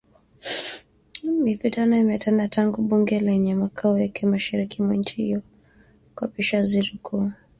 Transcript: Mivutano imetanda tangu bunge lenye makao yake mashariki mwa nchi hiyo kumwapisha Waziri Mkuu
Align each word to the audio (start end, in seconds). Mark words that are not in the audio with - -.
Mivutano 1.43 1.93
imetanda 2.03 2.43
tangu 2.55 2.77
bunge 2.81 3.19
lenye 3.25 3.53
makao 3.55 3.93
yake 4.01 4.25
mashariki 4.25 4.77
mwa 4.83 4.95
nchi 4.95 5.15
hiyo 5.23 5.41
kumwapisha 6.15 6.57
Waziri 6.57 6.91
Mkuu 6.93 7.31